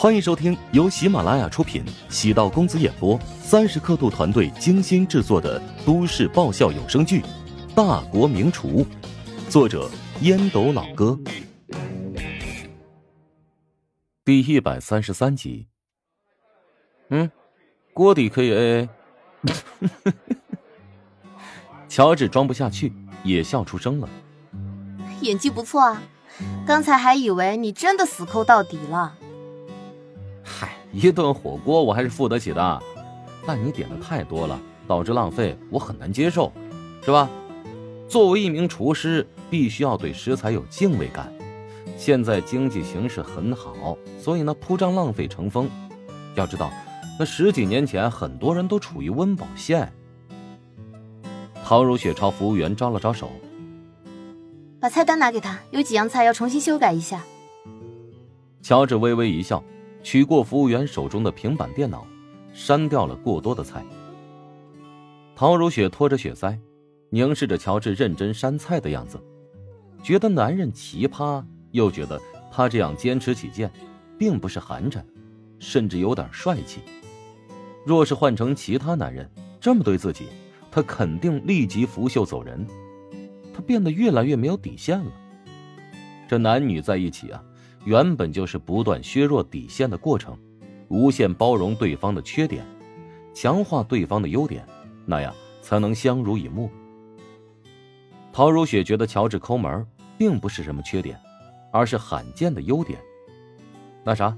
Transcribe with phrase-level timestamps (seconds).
[0.00, 7.20] 欢迎收听由喜马拉雅出品、喜道公子演播、三十刻度团队精心制作的都市爆笑有声剧
[7.74, 8.84] 《大国名厨》，
[9.50, 9.90] 作者
[10.20, 11.18] 烟斗老哥，
[14.24, 15.66] 第一百三十三集。
[17.10, 17.28] 嗯，
[17.92, 18.88] 锅底可以 A A。
[21.90, 22.92] 乔治装不下去，
[23.24, 24.08] 也笑出声了。
[25.22, 26.00] 演技不错啊，
[26.64, 29.16] 刚才还以为你真的死抠到底了。
[30.92, 32.82] 嗨， 一顿火锅我还是付得起的，
[33.46, 36.52] 但你点的太多了，导致浪费，我很难接受，
[37.04, 37.28] 是吧？
[38.08, 41.32] 作为一名厨师，必须要对食材有敬畏感。
[41.96, 45.68] 现在经济形势很好，所以呢，铺张浪费成风。
[46.34, 46.70] 要知道，
[47.18, 49.92] 那十几年前，很多人都处于温饱线。
[51.64, 53.30] 陶如雪朝服务员招了招手，
[54.80, 57.22] 把菜单拿给他，有几样菜要重新修改一下。
[58.62, 59.62] 乔治微微一笑。
[60.02, 62.06] 取过服务员手中的平板电脑，
[62.52, 63.84] 删掉了过多的菜。
[65.34, 66.58] 陶如雪拖着血腮，
[67.10, 69.20] 凝视着乔治认真删菜的样子，
[70.02, 73.70] 觉得男人奇葩，又觉得他这样坚持己见，
[74.18, 75.02] 并不是寒碜，
[75.58, 76.80] 甚至有点帅气。
[77.84, 80.26] 若是换成其他男人这么对自己，
[80.70, 82.66] 他肯定立即拂袖走人。
[83.54, 85.12] 他变得越来越没有底线了。
[86.28, 87.42] 这男女在一起啊。
[87.84, 90.36] 原本就是不断削弱底线的过程，
[90.88, 92.64] 无限包容对方的缺点，
[93.34, 94.66] 强化对方的优点，
[95.06, 96.68] 那样才能相濡以沫。
[98.32, 101.18] 陶如雪觉得乔治抠门并不是什么缺点，
[101.72, 102.98] 而是罕见的优点。
[104.04, 104.36] 那啥，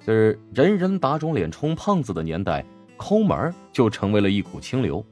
[0.00, 2.64] 就是人人打肿脸充胖子的年代，
[2.96, 5.04] 抠门就成为了一股清流。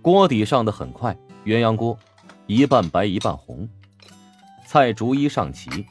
[0.00, 1.98] 锅底上的很快，鸳鸯锅，
[2.46, 3.68] 一半白一半红，
[4.66, 5.86] 菜逐一上齐。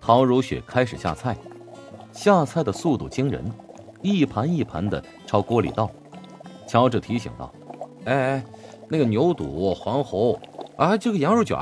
[0.00, 1.36] 陶如雪开始下菜，
[2.12, 3.44] 下菜的速度惊人，
[4.02, 5.90] 一盘一盘的朝锅里倒。
[6.66, 7.54] 乔治提醒道
[8.04, 8.44] ：“哎哎，
[8.88, 10.40] 那个牛肚、黄喉
[10.76, 11.56] 啊，这个羊肉卷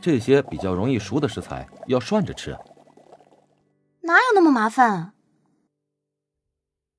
[0.00, 2.56] 这些比较容易熟的食材要涮着吃。”
[4.02, 5.12] 哪有那么麻烦？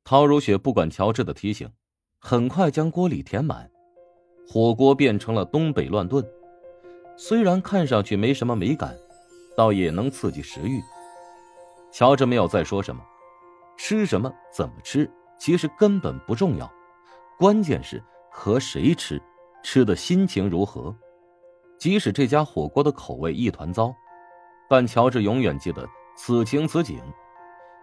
[0.04, 1.70] 陶如雪不管乔治的提醒，
[2.20, 3.70] 很快将锅里填满，
[4.48, 6.26] 火锅变成了东北乱炖。
[7.18, 8.96] 虽然看上去没什么美感。
[9.56, 10.82] 倒也能刺激食欲。
[11.92, 13.04] 乔治没有再说什么，
[13.78, 16.72] 吃什么、怎么吃，其实根本不重要，
[17.38, 18.02] 关键是
[18.32, 19.22] 和谁吃，
[19.62, 20.96] 吃的心情如何。
[21.78, 23.94] 即使这家火锅的口味一团糟，
[24.70, 27.02] 但乔治永远记得此情此景，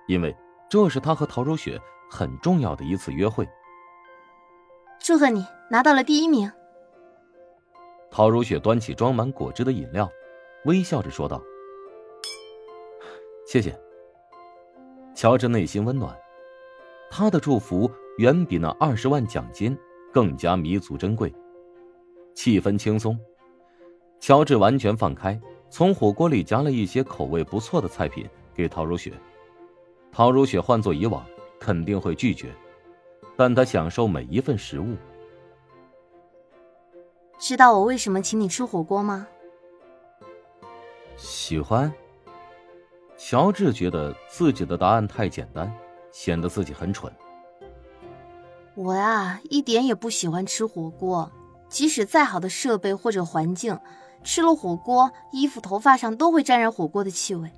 [0.07, 0.35] 因为
[0.71, 1.79] 这是他和陶如雪
[2.11, 3.47] 很重要的一次约会。
[5.01, 6.51] 祝贺你拿到了第一名。
[8.11, 10.11] 陶如雪端起装满果汁的饮料，
[10.65, 11.43] 微笑着说道。
[13.47, 13.79] 谢谢。
[15.15, 16.17] 乔治内心温暖，
[17.11, 19.77] 他的祝福远比那二十万奖金
[20.13, 21.33] 更加弥足珍贵。
[22.35, 23.19] 气氛轻松，
[24.21, 29.13] 乔治完全放开，从火锅里夹了一些口味不错的菜品给陶如雪。
[30.13, 31.25] 陶如雪换做以往
[31.59, 32.55] 肯定会拒绝，
[33.37, 34.95] 但她享受每一份食物。
[37.39, 39.27] 知道我为什么请你吃火锅吗？
[41.17, 41.93] 喜欢。
[43.17, 45.73] 乔治觉得自己的答案太简单，
[46.13, 47.13] 显得自己很蠢。
[48.75, 51.31] 我呀，一点也不喜欢吃火锅，
[51.69, 53.77] 即使再好的设备或者环境，
[54.23, 57.51] 吃了火锅，衣服、头发上都会沾染火锅的气味。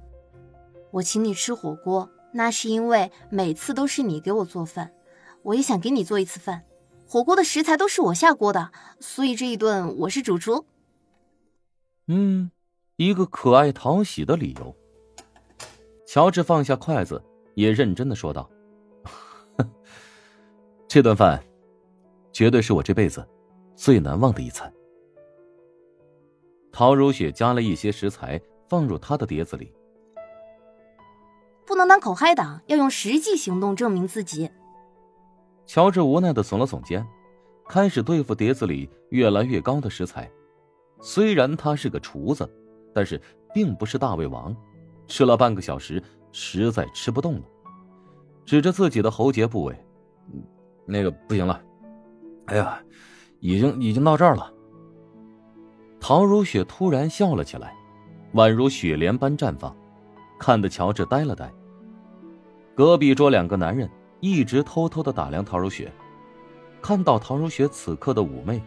[0.91, 4.91] 我请你吃火锅，那是因为每次都是你给我做饭，
[5.43, 6.63] 我也想给你做一次饭。
[7.13, 10.65] 火锅的食材都是我下锅的，所以这一顿我是主厨。
[12.07, 12.53] 嗯，
[12.95, 14.77] 一个可爱讨喜的理由。
[16.07, 17.21] 乔治放下筷子，
[17.57, 18.49] 也认真的说道：
[20.87, 21.43] “这顿饭，
[22.33, 23.29] 绝对是我这辈子
[23.75, 24.73] 最难忘的一餐。”
[26.71, 29.75] 陶如雪加了一些食材放入他的碟子里。
[31.67, 34.49] 不能当口嗨党，要用实际行动证明自己。
[35.73, 37.07] 乔治无奈的耸了耸肩，
[37.69, 40.29] 开始对付碟子里越来越高的食材。
[41.01, 42.51] 虽然他是个厨子，
[42.93, 43.23] 但是
[43.55, 44.53] 并不是大胃王。
[45.07, 46.03] 吃了半个小时，
[46.33, 47.43] 实在吃不动了，
[48.45, 49.77] 指着自己的喉结部位
[50.87, 51.63] ：“那个不行了，
[52.47, 52.83] 哎呀，
[53.39, 54.53] 已经已经到这儿了。”
[56.01, 57.73] 陶如雪突然笑了起来，
[58.35, 59.73] 宛如雪莲般绽放，
[60.37, 61.49] 看得乔治呆了呆。
[62.75, 63.89] 隔壁桌两个男人
[64.21, 65.91] 一直偷偷的打量陶如雪，
[66.81, 68.63] 看到陶如雪此刻的妩媚，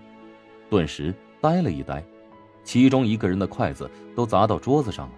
[0.69, 2.03] 顿时呆了一呆，
[2.63, 5.13] 其中一个人的筷子都砸到桌子上了。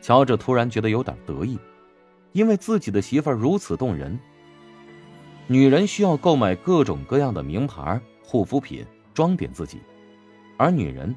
[0.00, 1.58] 乔治突然觉得有点得意，
[2.32, 4.18] 因为自己的媳妇儿如此动人。
[5.46, 9.80] 女人需要购买各种各样的名牌护肤品装点自己，
[10.56, 11.14] 而女人，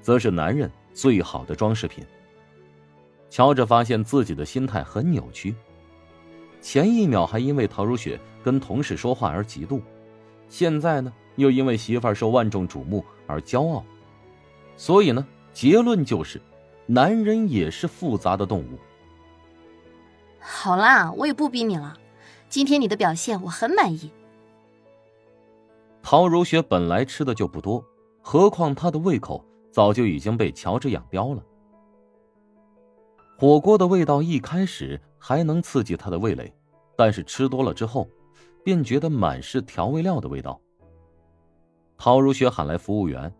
[0.00, 2.04] 则是男人最好的装饰品。
[3.30, 5.54] 乔治发现自己的心态很扭曲，
[6.62, 9.82] 前一秒还因为陶如雪跟同事说话而嫉妒，
[10.48, 13.84] 现在呢又因为媳妇儿受万众瞩目而骄傲。
[14.76, 16.40] 所以呢，结论就是，
[16.86, 18.78] 男人也是复杂的动物。
[20.38, 21.98] 好啦，我也不逼你了。
[22.48, 24.10] 今天你的表现我很满意。
[26.02, 27.84] 陶如雪本来吃的就不多，
[28.20, 31.42] 何况她的胃口早就已经被乔治养刁了。
[33.38, 36.52] 火锅的味道一开始还能刺激他的味蕾，
[36.96, 38.08] 但是吃多了之后，
[38.64, 40.60] 便觉得满是调味料的味道。
[41.96, 43.32] 陶如雪喊来服务员：“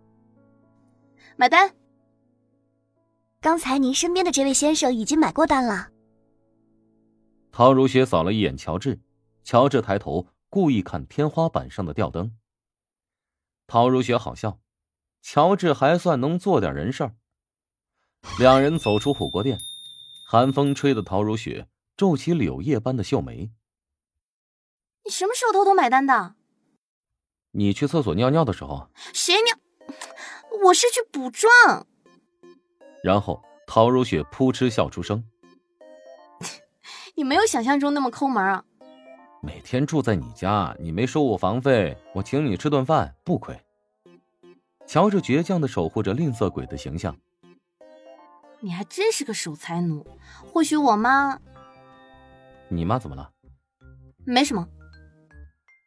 [1.34, 1.69] 买单。”
[3.43, 5.88] 刚才您身边的这位先生已经买过单了。
[7.50, 9.00] 陶如雪扫了一眼乔治，
[9.43, 12.32] 乔治抬头故意看天花板上的吊灯。
[13.67, 14.61] 陶如雪好笑，
[15.20, 17.12] 乔治还算能做点人事儿。
[18.38, 19.58] 两人走出火锅店，
[20.28, 23.50] 寒风吹得陶如雪皱起柳叶般的秀眉。
[25.04, 26.34] 你什么时候偷偷买单的？
[27.52, 28.88] 你去厕所尿尿的时候。
[29.12, 29.58] 谁尿？
[30.64, 31.86] 我是去补妆。
[33.02, 35.24] 然后陶如雪扑哧笑出声。
[37.14, 38.64] 你没有想象中那么抠门啊！
[39.42, 43.60] 每天住在你家，你没收我房费，我请你吃顿饭不亏。
[44.86, 47.16] 乔治倔强的守护着吝啬鬼的形象。
[48.60, 50.06] 你还真是个守财奴。
[50.46, 51.40] 或许我妈……
[52.72, 53.30] 你妈怎么了？
[54.24, 54.66] 没什么。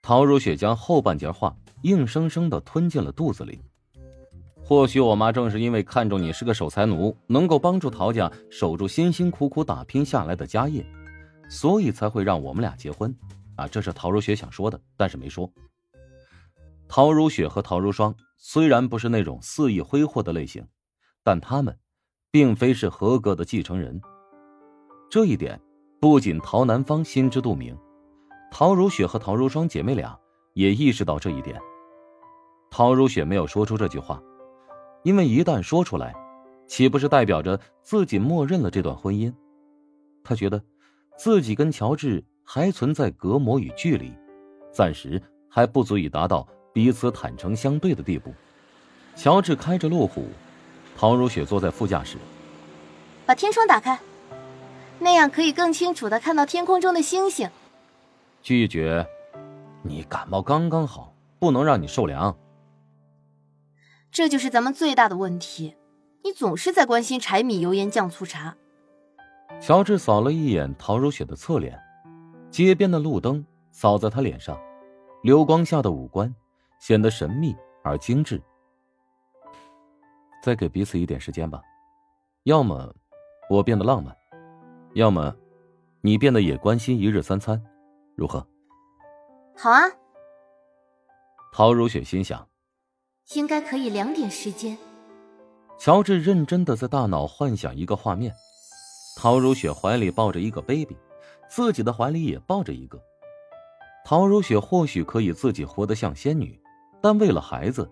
[0.01, 3.59] 陶如雪将后半截话硬生生的吞进了肚子里。
[4.63, 10.85] 或许我妈正是因为看中你是个守财奴，能够帮助陶家守住辛辛苦苦打拼下来的家业。
[11.49, 13.15] 所以才会让我们俩结婚，
[13.55, 15.47] 啊，这是陶如雪想说的，但是没说。
[16.87, 20.67] 陶如雪和陶如霜虽然不是那种肆意挥霍的类型，
[21.23, 21.77] 但他们，
[22.31, 24.01] 并非是合格的继承人。
[25.11, 25.61] 这一点，
[26.05, 27.75] 不仅陶南方心知肚明，
[28.51, 30.15] 陶如雪和陶如霜姐妹俩
[30.53, 31.59] 也意识到这一点。
[32.69, 34.21] 陶如雪没有说出这句话，
[35.01, 36.13] 因为一旦说出来，
[36.67, 39.33] 岂不是代表着自己默认了这段婚姻？
[40.23, 40.61] 她觉得。
[41.17, 44.13] 自己跟乔治还存在隔膜与距离，
[44.71, 45.19] 暂时
[45.49, 48.31] 还不足以达到彼此坦诚相对的地步。
[49.15, 50.27] 乔治开着路虎，
[50.95, 52.19] 陶如雪坐在副驾驶。
[53.25, 53.99] 把天窗打开，
[54.99, 57.49] 那样可以更清楚的看到天空中的星星。
[58.41, 59.05] 拒绝，
[59.83, 62.35] 你感冒刚刚好，不能让你受凉。
[64.11, 65.75] 这就是咱们最大的问题，
[66.23, 68.55] 你总是在关心柴米油盐酱醋茶。
[69.59, 71.79] 乔治扫了一眼陶如雪的侧脸，
[72.49, 74.59] 街边的路灯扫在她脸上，
[75.23, 76.33] 流光下的五官
[76.79, 78.41] 显得神秘而精致。
[80.41, 81.61] 再给彼此一点时间吧，
[82.43, 82.93] 要么
[83.49, 84.15] 我变得浪漫，
[84.95, 85.35] 要么
[85.99, 87.61] 你变得也关心一日三餐，
[88.15, 88.47] 如何？
[89.53, 89.81] 好啊。
[91.51, 92.47] 陶如雪心想，
[93.33, 94.77] 应该可以两点时间。
[95.77, 98.33] 乔治认真的在大脑幻想一个画面。
[99.17, 100.95] 陶如雪怀里抱着一个 baby，
[101.49, 102.97] 自己的怀里也抱着一个。
[104.05, 106.57] 陶如雪或许可以自己活得像仙女，
[107.01, 107.89] 但为了孩子，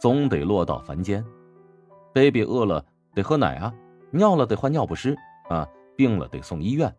[0.00, 1.22] 总得落到凡间。
[2.14, 2.82] baby 饿了
[3.14, 3.74] 得喝奶啊，
[4.10, 5.14] 尿了得换尿不湿
[5.50, 5.68] 啊，
[6.00, 6.90] 病了得送医院，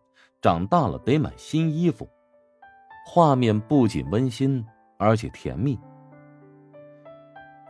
[0.44, 2.08] 长大了得买新衣服。
[3.04, 4.64] 画面不仅温馨，
[5.00, 5.80] 而且甜蜜。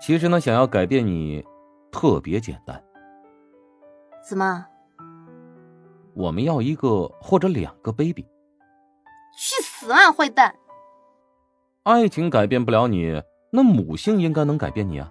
[0.01, 1.41] 其实呢，想要改变你，
[1.89, 2.83] 特别简单。
[4.21, 4.65] 怎么？
[6.13, 8.27] 我们要一个或者两个 baby。
[9.33, 10.53] 去死啊，坏蛋！
[11.83, 13.23] 爱情改变不了你，
[13.53, 15.09] 那母性应该能改变你啊！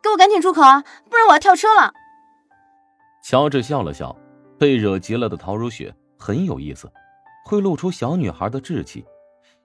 [0.00, 1.92] 给我赶紧住口啊，不然我要跳车了。
[3.24, 4.16] 乔治笑了笑，
[4.58, 6.90] 被惹急了的陶如雪很有意思，
[7.44, 9.04] 会露出小女孩的稚气，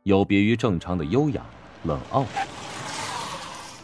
[0.03, 1.45] 有别于正常的优雅
[1.83, 2.25] 冷傲。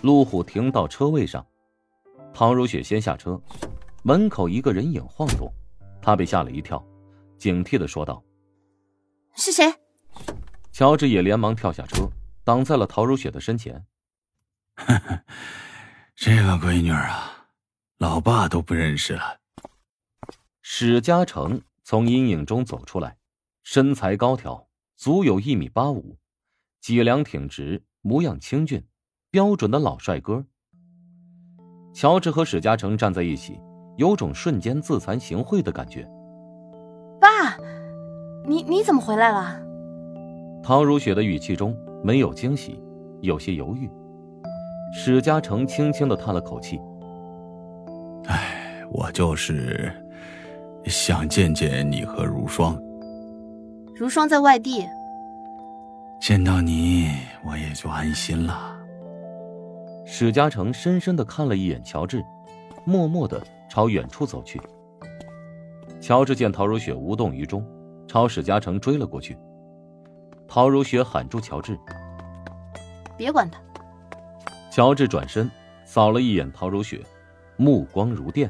[0.01, 1.45] 路虎停到车位上，
[2.33, 3.41] 陶如雪先下车，
[4.03, 5.51] 门口一个人影晃动。
[6.01, 6.85] 她被吓了一跳，
[7.37, 8.23] 警惕的说道
[9.35, 9.65] ：“是谁？”
[10.71, 12.07] 乔治也连忙跳下车，
[12.43, 13.83] 挡在了陶如雪的身前。
[16.15, 17.47] “这个闺女啊，
[17.97, 19.39] 老爸都不认识了。”
[20.69, 23.15] 史嘉诚从阴影中走出来，
[23.63, 26.17] 身材高挑，足有一米八五，
[26.81, 28.83] 脊梁挺直，模样清俊，
[29.31, 30.43] 标准的老帅哥。
[31.93, 33.57] 乔治和史嘉诚站在一起。
[33.95, 36.05] 有种瞬间自惭形秽的感觉。
[37.19, 37.57] 爸，
[38.45, 39.59] 你你怎么回来了？
[40.61, 42.77] 陶如雪的语气中没有惊喜，
[43.21, 43.89] 有些犹豫。
[44.93, 46.77] 史嘉诚轻轻的叹了口气
[48.27, 49.91] ：“哎，我就是
[50.87, 52.81] 想见见你和如霜。
[53.95, 54.85] 如霜在外地，
[56.19, 57.11] 见到你
[57.45, 58.75] 我也就安心了。”
[60.05, 62.23] 史嘉诚深深的看了一眼乔治，
[62.85, 64.61] 默默的朝远处走去。
[65.99, 67.65] 乔治见陶如雪无动于衷，
[68.07, 69.37] 朝史嘉诚追了过去。
[70.47, 71.77] 陶如雪喊住乔治
[73.17, 73.59] ：“别管他。”
[74.71, 75.49] 乔治转身
[75.85, 77.01] 扫了一眼陶如雪，
[77.57, 78.49] 目光如电。